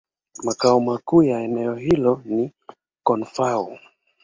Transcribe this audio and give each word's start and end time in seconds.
Makao 0.43 0.81
makuu 0.81 1.23
ya 1.23 1.39
eneo 1.39 1.75
hilo 1.75 2.21
ni 2.25 2.51
Koun-Fao. 3.03 3.79